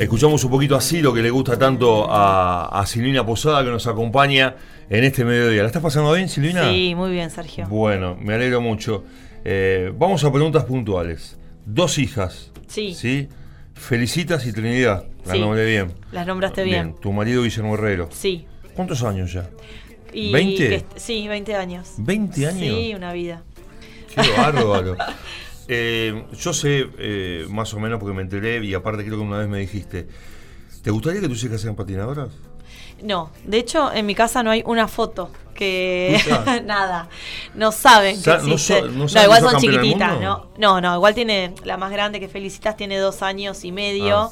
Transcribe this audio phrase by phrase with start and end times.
[0.00, 3.86] Escuchamos un poquito así lo que le gusta tanto a, a Silvina Posada que nos
[3.86, 4.56] acompaña
[4.88, 5.60] en este mediodía.
[5.60, 6.70] ¿La estás pasando bien, Silvina?
[6.70, 7.66] Sí, muy bien, Sergio.
[7.68, 9.04] Bueno, me alegro mucho.
[9.44, 11.36] Eh, vamos a preguntas puntuales.
[11.66, 12.50] Dos hijas.
[12.66, 12.94] Sí.
[12.94, 13.28] ¿Sí?
[13.74, 15.04] Felicitas y Trinidad.
[15.26, 15.40] La Sí.
[15.40, 15.92] nombré bien.
[16.12, 16.94] Las nombraste bien.
[16.98, 18.08] Tu marido Guillermo Herrero.
[18.10, 18.46] Sí.
[18.74, 19.50] ¿Cuántos años ya?
[20.14, 20.56] Y ¿20?
[20.56, 21.90] que- sí, 20 años.
[21.98, 22.58] ¿20 años?
[22.78, 23.42] Sí, una vida.
[24.14, 24.96] Qué bárbaro.
[25.72, 29.38] Eh, yo sé eh, más o menos porque me enteré y aparte creo que una
[29.38, 30.08] vez me dijiste,
[30.82, 32.30] ¿te gustaría que tus hijas sean patinadoras?
[33.02, 36.20] No, de hecho, en mi casa no hay una foto que.
[36.64, 37.08] Nada.
[37.54, 40.20] No saben que no so- no no, saben igual que sos son chiquititas.
[40.20, 40.50] ¿no?
[40.58, 41.54] No, no, igual tiene.
[41.64, 44.18] La más grande que felicitas tiene dos años y medio.
[44.18, 44.30] Ah.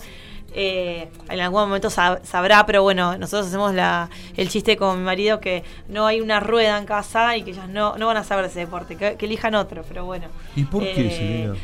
[0.55, 5.05] Eh, en algún momento sab- sabrá, pero bueno, nosotros hacemos la, el chiste con mi
[5.05, 8.25] marido que no hay una rueda en casa y que ellas no, no van a
[8.25, 10.27] saber ese deporte, que, que elijan otro, pero bueno.
[10.57, 11.55] ¿Y por qué, Eh, Silvina?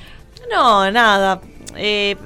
[0.51, 1.41] No, nada.
[1.77, 2.17] Eh,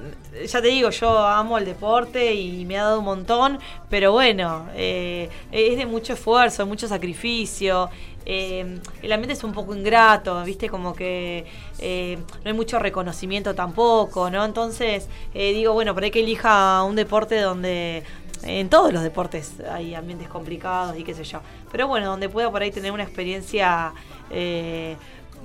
[0.47, 4.67] ya te digo, yo amo el deporte y me ha dado un montón, pero bueno,
[4.75, 7.89] eh, es de mucho esfuerzo, mucho sacrificio.
[8.31, 10.69] Eh, el ambiente es un poco ingrato, ¿viste?
[10.69, 11.47] Como que
[11.79, 14.45] eh, no hay mucho reconocimiento tampoco, ¿no?
[14.45, 18.05] Entonces, eh, digo, bueno, por ahí que elija un deporte donde
[18.43, 21.41] en todos los deportes hay ambientes complicados y qué sé yo.
[21.73, 23.95] Pero bueno, donde pueda por ahí tener una experiencia
[24.31, 24.97] eh,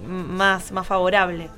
[0.05, 1.49] más, más favorable.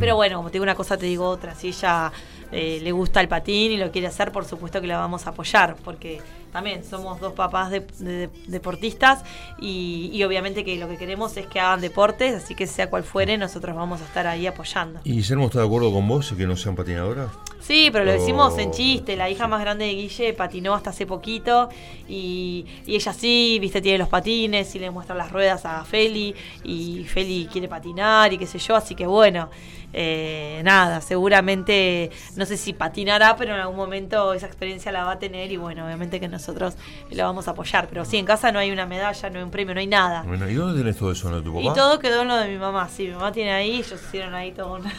[0.00, 1.54] Pero bueno, como te digo una cosa, te digo otra.
[1.54, 2.10] Si ella
[2.52, 5.30] eh, le gusta el patín y lo quiere hacer, por supuesto que la vamos a
[5.30, 6.20] apoyar, porque
[6.52, 9.22] también somos dos papás de, de- deportistas
[9.60, 13.04] y, y obviamente que lo que queremos es que hagan deportes, así que sea cual
[13.04, 15.00] fuere, nosotros vamos a estar ahí apoyando.
[15.04, 17.28] ¿Y Guillermo está de acuerdo con vos que no sean patinadoras?
[17.60, 19.14] Sí, pero lo decimos Oh, en chiste.
[19.16, 21.68] La hija más grande de Guille patinó hasta hace poquito
[22.08, 26.34] y, y ella sí, viste, tiene los patines y le muestra las ruedas a Feli
[26.64, 29.50] y Feli quiere patinar y qué sé yo, así que bueno,
[29.92, 35.12] eh, nada, seguramente, no sé si patinará, pero en algún momento esa experiencia la va
[35.12, 36.76] a tener y bueno, obviamente que nosotros
[37.10, 37.88] la vamos a apoyar.
[37.88, 40.22] Pero sí, en casa no hay una medalla, no hay un premio, no hay nada.
[40.22, 41.42] Bueno, ¿y dónde tenés todo eso, no?
[41.42, 41.64] ¿Tu papá?
[41.64, 44.34] Y todo quedó en lo de mi mamá, sí, mi mamá tiene ahí, ellos hicieron
[44.34, 44.92] ahí todo una,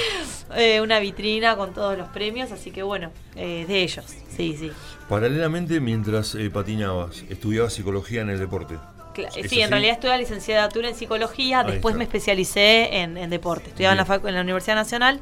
[0.56, 4.04] eh, una vitrina con todos los premios, así que bueno, eh, de ellos,
[4.36, 4.70] sí, sí.
[5.08, 8.76] Paralelamente, mientras eh, patinabas, estudiabas psicología en el deporte.
[9.16, 11.98] ¿Es sí, en realidad estudié la licenciatura en psicología, Ahí después está.
[11.98, 13.68] me especialicé en, en deporte.
[13.68, 15.20] Estudiaba en la, en la Universidad Nacional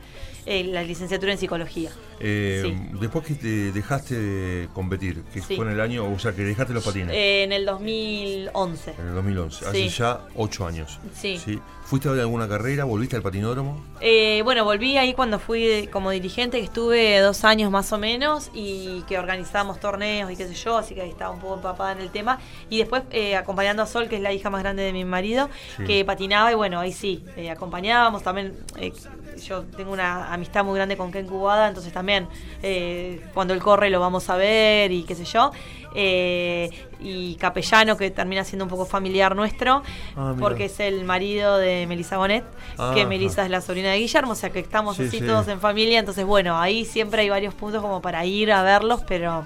[0.50, 1.90] eh, la licenciatura en psicología.
[2.20, 2.74] Eh, Sí.
[2.98, 5.56] Después que te dejaste de competir, que Sí.
[5.56, 8.94] fue en el año, o sea, que dejaste los patines, Eh, en el 2011.
[8.98, 9.88] en el 2011, hace sí.
[9.90, 10.98] ya ocho años.
[11.14, 11.38] Sí.
[11.84, 12.84] ¿Fuiste a alguna carrera?
[12.84, 13.82] ¿Volviste al patinódromo?
[14.02, 18.50] Eh, bueno, volví ahí cuando fui como dirigente, que estuve dos años más o menos
[18.54, 21.92] y que organizábamos torneos y qué sé yo, así que ahí estaba un poco empapada
[21.92, 22.40] en el tema.
[22.68, 23.02] Y después
[23.38, 25.48] acompañando a Sol, que es la hija más grande de mi marido,
[25.86, 28.54] que patinaba y bueno, ahí sí, acompañábamos también.
[29.46, 32.28] Yo tengo una amistad muy grande con Ken Cubada, entonces también
[32.62, 35.50] eh, cuando él corre lo vamos a ver y qué sé yo.
[35.94, 36.68] Eh,
[37.00, 39.82] y Capellano, que termina siendo un poco familiar nuestro,
[40.16, 42.44] Ah, porque es el marido de Melissa Bonet,
[42.94, 43.06] que.
[43.06, 45.26] Melissa es la sobrina de Guillermo, o sea que estamos Sí, así sí.
[45.26, 49.02] todos en familia, entonces bueno, ahí siempre hay varios puntos como para ir a verlos,
[49.08, 49.44] pero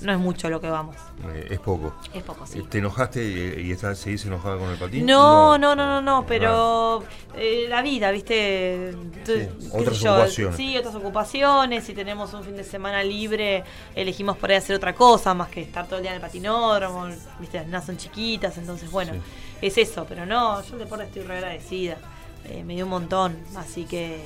[0.00, 0.96] no es mucho lo que vamos,
[1.32, 1.94] Eh, es poco.
[2.12, 2.62] es poco, sí.
[2.68, 3.24] ¿Te enojaste
[3.58, 5.06] y, y estás, seguís enojada con el patín?
[5.06, 7.02] No, no, no, no, no, pero
[7.36, 8.94] eh, la vida, ¿viste?
[9.24, 10.56] Tú- Sí, qué otras yo, ocupaciones.
[10.56, 11.84] Sí, otras ocupaciones.
[11.84, 15.62] Si tenemos un fin de semana libre, elegimos por ahí hacer otra cosa, más que
[15.62, 17.06] estar todo el día en el patinódromo.
[17.40, 17.58] ¿Viste?
[17.58, 19.20] Las nenas son chiquitas, entonces bueno, Sí.
[19.62, 20.04] es eso.
[20.08, 21.96] Pero no, yo el deporte estoy re agradecida.
[22.46, 24.22] Eh, me dio un montón, así que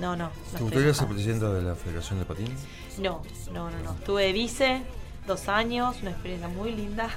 [0.00, 0.30] no, no.
[0.56, 2.48] ¿Te gustaría ser presidenta de la Federación de Patín?
[2.98, 3.22] No,
[3.52, 3.92] no, no, no.
[3.92, 4.82] Estuve de vice
[5.26, 7.08] dos años, una experiencia muy linda.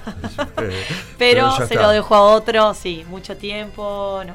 [1.18, 1.82] Pero, se está.
[1.82, 4.34] lo dejo a otro, sí, mucho tiempo, no.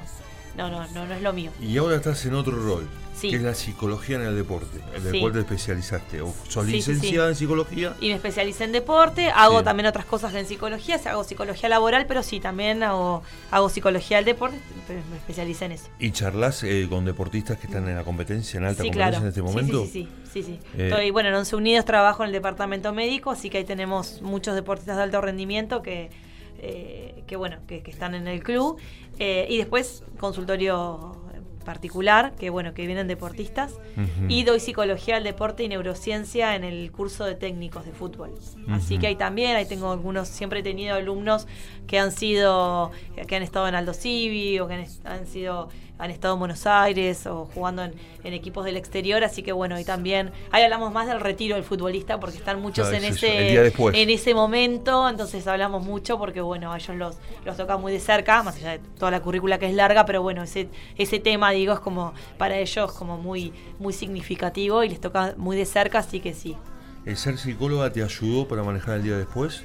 [0.55, 1.51] No, no, no, no es lo mío.
[1.59, 2.87] Y ahora estás en otro rol,
[3.23, 3.29] Sí.
[3.29, 5.19] que es la psicología en el deporte, en el Sí.
[5.21, 6.21] cual te especializaste.
[6.21, 7.95] O sos Sí, licenciada en psicología.
[8.01, 12.21] Y me especialicé en deporte, hago también otras cosas en psicología, hago psicología laboral, pero
[12.21, 14.57] sí, también hago, hago psicología del deporte,
[14.87, 15.85] pero me especialicé en eso.
[15.99, 19.23] ¿Y charlas eh, con deportistas que están en la competencia, en alta competencia claro.
[19.23, 19.85] en este momento?
[19.85, 20.43] Sí, sí, sí.
[20.43, 20.59] sí, sí.
[20.77, 24.21] Eh, Estoy, bueno, en Once Unidos trabajo en el departamento médico, así que ahí tenemos
[24.21, 26.09] muchos deportistas de alto rendimiento que,
[26.59, 28.77] eh, que bueno, que, que están en el club.
[29.19, 31.15] Eh, y después consultorio
[31.63, 33.73] particular, que bueno, que vienen deportistas.
[34.27, 38.31] Y doy psicología al deporte y neurociencia en el curso de técnicos de fútbol.
[38.69, 41.47] Así que ahí también, ahí tengo algunos, siempre he tenido alumnos
[41.87, 42.91] que han sido,
[43.27, 47.25] que han estado en Aldo Civi o que han sido han estado en Buenos Aires
[47.27, 47.93] o jugando en,
[48.23, 51.63] en equipos del exterior, así que bueno, y también ahí hablamos más del retiro del
[51.63, 56.41] futbolista porque están muchos Claro, en es ese en ese momento, entonces hablamos mucho porque
[56.41, 59.59] bueno, a ellos los, los toca muy de cerca, más allá de toda la currícula
[59.59, 63.53] que es larga, pero bueno, ese, ese tema digo es como para ellos como muy,
[63.79, 66.55] muy significativo y les toca muy de cerca, así que sí.
[67.05, 69.63] ¿El ser psicóloga te ayudó para manejar el día después?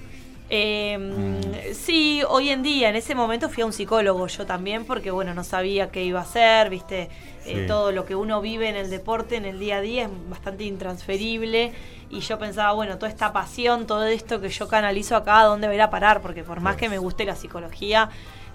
[0.50, 5.10] Eh, Sí, hoy en día, en ese momento fui a un psicólogo yo también, porque
[5.10, 7.08] bueno, no sabía qué iba a hacer, viste,
[7.46, 10.10] Eh, todo lo que uno vive en el deporte, en el día a día, es
[10.28, 11.72] bastante intransferible.
[12.10, 15.66] Y yo pensaba, bueno, toda esta pasión, todo esto que yo canalizo acá, ¿a dónde
[15.66, 16.20] va a ir a parar?
[16.20, 18.10] Porque por más que me guste la psicología,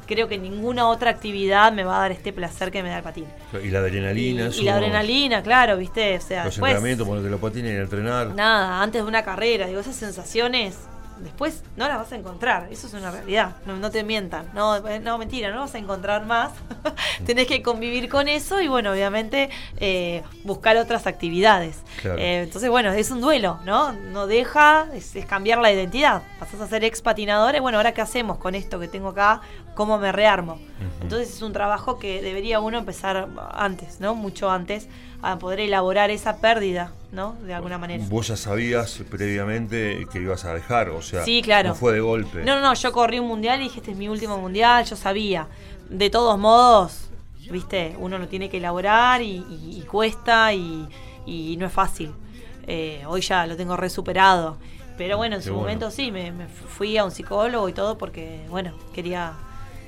[0.05, 3.03] creo que ninguna otra actividad me va a dar este placer que me da el
[3.03, 3.25] patín.
[3.63, 7.07] Y la Y, adrenalina, y eso, la adrenalina, claro, viste, o sea, Los después- entrenamientos,
[7.07, 8.27] ponerte los patines, a entrenar.
[8.35, 10.77] Nada, antes de una carrera, digo, esas sensaciones
[11.19, 14.75] después no las vas a encontrar, eso es una realidad, no, no te mientan, no,
[14.87, 16.51] eh, no, mentira, no vas a encontrar más,
[17.25, 21.77] tenés que convivir con eso y bueno, obviamente eh, buscar otras actividades.
[22.01, 22.19] Claro.
[22.19, 23.93] Eh, entonces, bueno, es un duelo, ¿no?
[23.93, 27.93] No deja, es, es cambiar la identidad, pasás a ser ex patinador y bueno, ahora
[27.93, 29.41] qué hacemos con esto que tengo acá,
[29.75, 30.59] cómo me rearmo.
[31.01, 34.15] Entonces es un trabajo que debería uno empezar antes, ¿no?
[34.15, 34.87] Mucho antes,
[35.21, 37.33] a poder elaborar esa pérdida, ¿no?
[37.45, 38.03] De alguna manera.
[38.09, 41.69] Vos ya sabías previamente que ibas a dejar, o sea, Sí, claro.
[41.69, 42.43] no fue de golpe.
[42.43, 44.95] No, no, no, yo corrí un mundial y dije, este es mi último mundial, yo
[44.95, 45.47] sabía.
[45.89, 47.09] De todos modos,
[47.49, 50.87] viste, uno lo tiene que elaborar y, y- y cuesta y,
[51.25, 52.11] y no es fácil.
[52.67, 54.57] Eh, hoy ya lo tengo re superado.
[54.97, 55.63] Pero bueno, en Qué su bueno.
[55.63, 59.33] momento sí, me, me fui a un psicólogo y todo porque, bueno, quería,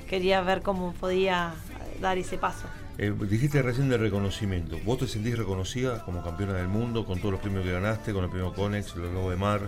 [0.06, 1.54] quería ver cómo podía
[2.00, 2.66] dar ese paso.
[2.98, 4.78] Eh, dijiste recién de reconocimiento.
[4.84, 8.24] ¿Vos te sentís reconocida como campeona del mundo con todos los premios que ganaste, con
[8.24, 9.60] el premio Conex, los Lobos de Mar,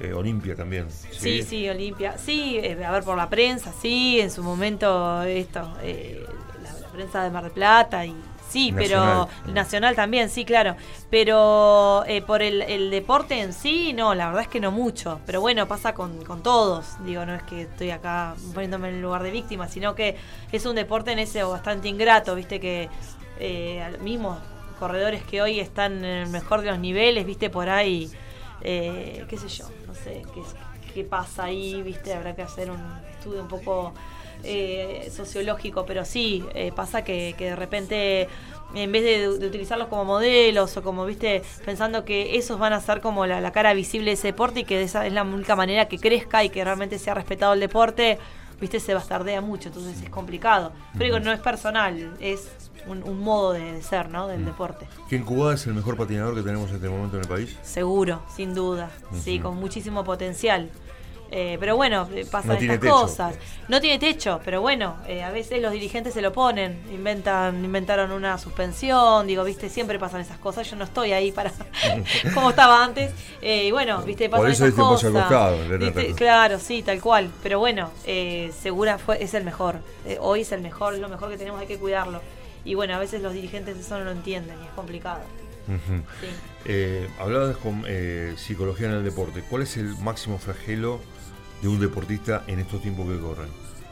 [0.00, 0.86] eh, Olimpia también?
[0.90, 2.18] Sí, sí, Olimpia.
[2.18, 6.26] Sí, eh, a ver, por la prensa, sí, en su momento esto, eh,
[6.62, 8.14] la, la prensa de Mar del Plata y
[8.52, 9.28] sí, Nacional.
[9.44, 10.76] pero nacional también, sí, claro.
[11.10, 15.20] Pero eh, por el, el deporte en sí, no, la verdad es que no mucho.
[15.26, 17.02] Pero bueno, pasa con, con todos.
[17.04, 20.16] Digo, no es que estoy acá poniéndome en el lugar de víctima, sino que
[20.52, 22.88] es un deporte en ese bastante ingrato, viste que
[23.38, 24.38] eh, mismos
[24.78, 28.10] corredores que hoy están en el mejor de los niveles, viste por ahí,
[28.62, 30.42] eh, qué sé yo, no sé qué,
[30.92, 33.92] qué pasa ahí, viste, habrá que hacer un estudio un poco
[34.44, 38.28] eh, sociológico, pero sí, eh, pasa que, que de repente
[38.74, 42.80] en vez de, de utilizarlos como modelos o como, viste, pensando que esos van a
[42.80, 45.56] ser como la, la cara visible de ese deporte y que esa es la única
[45.56, 48.18] manera que crezca y que realmente sea respetado el deporte,
[48.60, 50.72] viste, se bastardea mucho, entonces es complicado.
[50.92, 52.48] Pero digo, no es personal, es
[52.86, 54.26] un, un modo de, de ser, ¿no?
[54.26, 54.86] Del deporte.
[55.08, 57.56] ¿Quién Cubá es el mejor patinador que tenemos en este momento en el país?
[57.62, 58.90] Seguro, sin duda.
[59.22, 60.70] Sí, con muchísimo potencial.
[61.34, 62.92] Eh, pero bueno, eh, pasan No estas techo.
[62.92, 63.34] cosas.
[63.68, 68.10] No tiene techo, pero bueno, eh, a veces los dirigentes se lo ponen, inventan, inventaron
[68.12, 70.68] una suspensión, digo, viste, siempre pasan esas cosas.
[70.70, 71.50] Yo no estoy ahí para
[72.34, 73.12] como estaba antes.
[73.40, 75.10] Eh, y bueno, viste, pasan Por eso esas al cosas.
[75.12, 76.00] costado, Renata.
[76.00, 77.30] Viste, Claro, sí, tal cual.
[77.42, 79.76] Pero bueno, eh, segura fue, es el mejor.
[80.04, 82.20] Eh, hoy es el mejor, es lo mejor que tenemos, hay que cuidarlo.
[82.66, 85.20] Y bueno, a veces los dirigentes eso no lo entienden y es complicado.
[85.66, 86.02] Ujú.
[86.20, 86.26] Sí.
[86.66, 87.86] Eh, hablabas con
[88.36, 89.42] psicología en el deporte.
[89.48, 91.00] ¿Cuál es el máximo flagelo
[91.62, 93.48] de un deportista en estos tiempos que corren?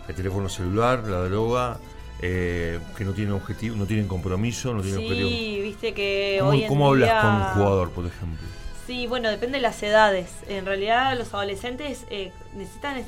[0.08, 1.78] El teléfono celular, la droga,
[2.20, 5.28] eh, que no tienen objetivo, no tienen compromiso, no tienen objetivo.
[5.30, 8.46] Sí, viste que ¿Cómo, hoy en cómo hablas con un jugador, por ejemplo?
[8.86, 10.30] Sí, bueno, depende de las edades.
[10.48, 13.06] En realidad los adolescentes eh, necesitan, es-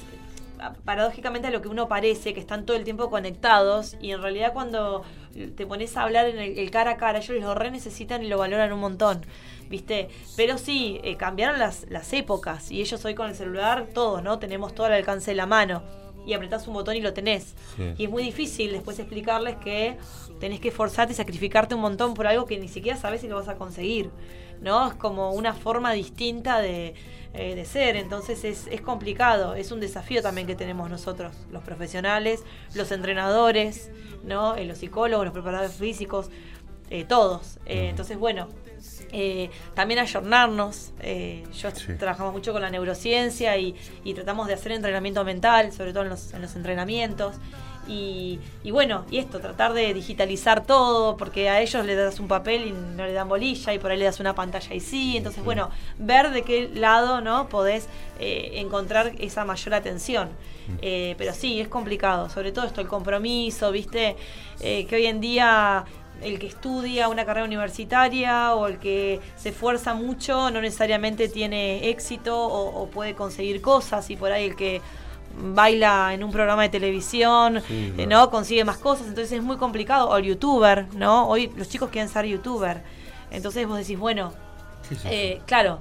[0.85, 4.53] paradójicamente a lo que uno parece, que están todo el tiempo conectados y en realidad
[4.53, 5.03] cuando
[5.57, 8.29] te pones a hablar en el, el cara a cara, ellos lo re necesitan y
[8.29, 9.23] lo valoran un montón,
[9.73, 10.11] ¿viste?
[10.37, 14.39] Pero sí, eh, cambiaron las, las épocas y ellos hoy con el celular, todos, ¿no?
[14.39, 15.83] Tenemos todo al alcance de la mano
[16.27, 17.55] y apretás un botón y lo tenés.
[17.77, 17.95] Sí.
[17.97, 19.97] Y es muy difícil después explicarles que
[20.39, 23.37] tenés que esforzarte y sacrificarte un montón por algo que ni siquiera sabes si lo
[23.37, 24.11] vas a conseguir.
[24.61, 24.89] ¿No?
[24.89, 26.95] Es como una forma distinta de,
[27.35, 27.97] eh, de ser.
[27.97, 29.55] Entonces es, es complicado.
[29.55, 33.91] Es un desafío también que tenemos nosotros, los profesionales, los entrenadores,
[34.23, 34.55] ¿no?
[34.55, 36.31] Eh, los psicólogos, los preparadores físicos,
[36.91, 37.59] eh, todos.
[37.65, 38.49] Entonces, bueno.
[39.13, 40.93] Eh, también ayornarnos.
[41.01, 41.95] eh, yo Sí.
[41.99, 46.09] trabajamos mucho con la neurociencia y, y tratamos de hacer entrenamiento mental, sobre todo en
[46.11, 47.35] los, en los entrenamientos.
[47.89, 52.29] Y, y bueno, y esto, tratar de digitalizar todo, porque a ellos le das un
[52.29, 55.17] papel y no le dan bolilla, y por ahí le das una pantalla y sí.
[55.17, 57.89] Entonces, bueno, ver de qué lado no podés
[58.21, 60.29] eh, encontrar esa mayor atención.
[60.81, 64.17] Eh, pero sí, es complicado, sobre todo esto, el compromiso, viste,
[64.65, 65.85] Eh, que hoy en día
[66.23, 71.89] el que estudia una carrera universitaria o el que se esfuerza mucho no necesariamente tiene
[71.91, 74.81] éxito o, o puede conseguir cosas y por ahí el que
[75.37, 78.07] baila en un programa de televisión, Sí, eh.
[78.07, 78.31] ¿no?
[78.31, 80.09] Consigue más cosas, entonces es muy complicado.
[80.09, 81.29] O el youtuber, ¿no?
[81.29, 82.83] Hoy los chicos quieren ser youtuber.
[83.31, 84.33] Entonces vos decís, bueno,
[85.05, 85.79] eh, claro.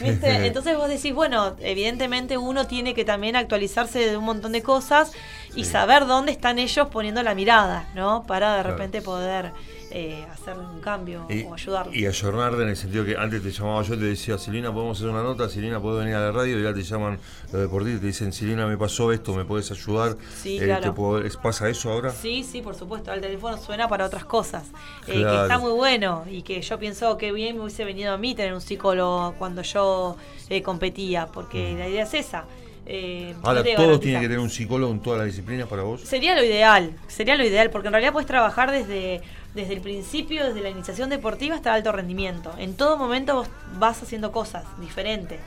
[0.00, 0.46] ¿Viste?
[0.46, 5.12] Entonces vos decís, bueno, evidentemente uno tiene que también actualizarse de un montón de cosas
[5.56, 8.24] y saber dónde están ellos poniendo la mirada, ¿no?
[8.26, 9.52] Para de repente poder
[9.90, 11.94] eh, hacer un cambio o ayudarlos.
[11.94, 14.98] Y ayornarte en el sentido que antes te llamaba yo y te decía, Silina, podemos
[14.98, 17.20] hacer una nota, Silina, puedo venir a la radio, y ya te llaman
[17.52, 20.16] los deportistas y te dicen, Silina, me pasó esto, ¿me puedes ayudar?
[20.36, 20.94] Sí, eh, claro.
[21.40, 22.10] ¿Pasa eso ahora?
[22.10, 23.12] Sí, sí, por supuesto.
[23.12, 24.64] El teléfono suena para otras cosas.
[25.06, 28.18] Eh, que está muy bueno y que yo pienso que bien me hubiese venido a
[28.18, 30.16] mí tener un psicólogo cuando yo
[30.64, 32.46] competía, porque la idea es esa.
[32.86, 36.02] Eh, Ahora, ¿todos tienen que tener un psicólogo en todas las disciplinas para vos?
[36.02, 39.22] Sería lo ideal, sería lo ideal, porque en realidad puedes trabajar desde,
[39.54, 42.52] desde el principio, desde la iniciación deportiva hasta el alto rendimiento.
[42.58, 43.48] En todo momento vos
[43.78, 45.40] vas haciendo cosas diferentes.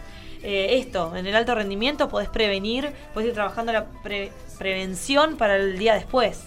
[0.43, 3.85] Eh, esto, en el alto rendimiento podés prevenir, podés ir trabajando la
[4.57, 6.45] prevención para el día después.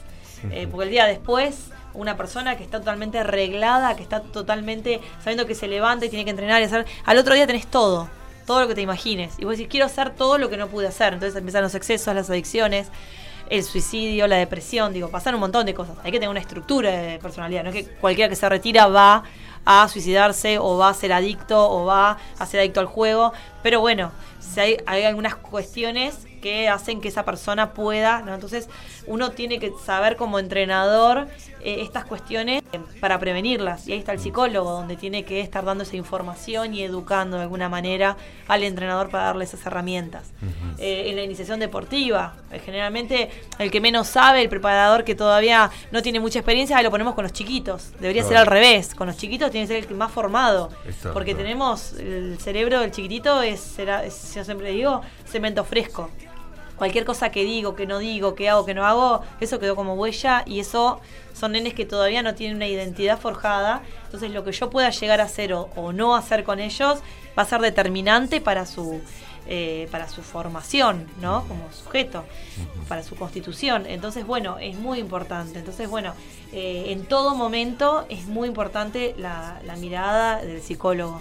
[0.51, 5.45] Eh, porque el día después una persona que está totalmente arreglada, que está totalmente sabiendo
[5.45, 8.09] que se levanta y tiene que entrenar y hacer, al otro día tenés todo
[8.47, 9.35] todo lo que te imagines.
[9.39, 11.13] Y vos decís, quiero hacer todo lo que no pude hacer.
[11.15, 12.89] Entonces empiezan los excesos, las adicciones,
[13.51, 15.97] el suicidio, la depresión, digo, pasan un montón de cosas.
[16.05, 19.25] Hay que tener una estructura de personalidad, no es que cualquiera que se retira va
[19.65, 23.33] a suicidarse o va a ser adicto o va a ser adicto al juego.
[23.63, 28.35] Pero bueno, si hay, hay algunas cuestiones que hacen que esa persona pueda, ¿no?
[28.35, 28.69] Entonces
[29.07, 31.29] uno tiene que saber como entrenador
[31.63, 32.63] eh, estas cuestiones
[33.01, 33.87] para prevenirlas.
[33.87, 37.43] Y ahí está el psicólogo, donde tiene que estar dando esa información y educando de
[37.43, 38.17] alguna manera
[38.49, 40.33] al entrenador para darle esas herramientas.
[40.79, 43.29] Eh, en la iniciación deportiva, eh, generalmente
[43.59, 47.25] el que menos sabe, el preparador que todavía no tiene mucha experiencia, lo ponemos con
[47.25, 47.93] los chiquitos.
[48.01, 48.95] Debería ser al revés.
[48.95, 50.71] Con los chiquitos tiene que ser el que más formado.
[51.13, 56.11] porque tenemos el cerebro del chiquitito, es, será, yo siempre digo, cemento fresco
[56.81, 59.97] cualquier cosa que digo, que no digo, que hago, que no hago, eso quedó como
[59.97, 60.99] huella y eso
[61.35, 63.83] son nenes que todavía no tienen una identidad forjada.
[64.07, 67.01] Entonces lo que yo pueda llegar a hacer o, no hacer con ellos
[67.39, 69.03] va a ser determinante para su,
[69.47, 71.45] eh, para su formación, ¿no?
[71.49, 72.25] Como sujeto,
[72.89, 73.85] para su constitución.
[73.87, 75.59] Entonces, bueno, es muy importante.
[75.59, 76.15] Entonces, bueno,
[76.55, 81.21] eh, en todo momento es muy importante la, la mirada del psicólogo.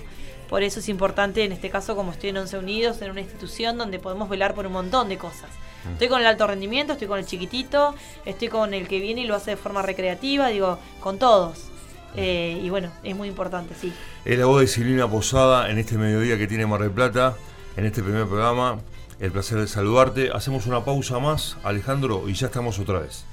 [0.50, 3.77] Por eso es importante, en este caso, como estoy en Once Unidos, en una institución
[3.77, 5.50] donde podemos velar por un montón de cosas.
[5.86, 5.94] Mm.
[5.94, 7.94] Estoy con el alto rendimiento, estoy con el chiquitito,
[8.25, 11.65] estoy con el que viene y lo hace de forma recreativa, digo, con todos.
[12.15, 13.94] Eh, y bueno, es muy importante, sí.
[14.25, 17.36] Es la voz de Silvina Posada en este mediodía que tiene Mar del Plata,
[17.77, 18.79] en este primer programa.
[19.20, 20.32] El placer de saludarte.
[20.34, 23.25] Hacemos una pausa más, Alejandro, y ya estamos otra vez.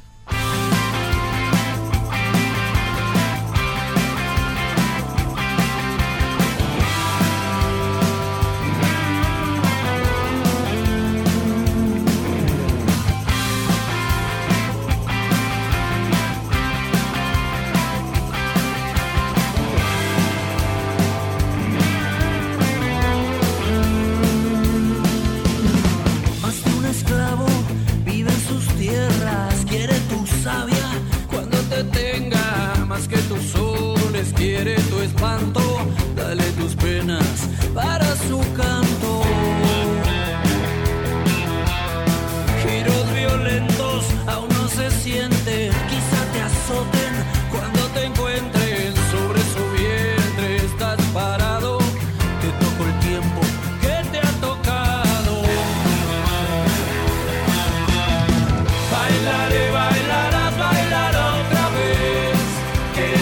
[34.36, 35.65] Quiere tu espanto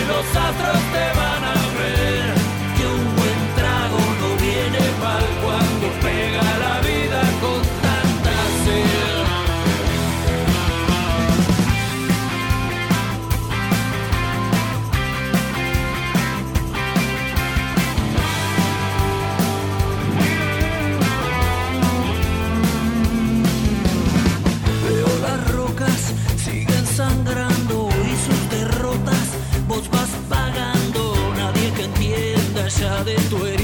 [0.08, 1.24] los astros te van
[32.81, 33.63] de tu herida.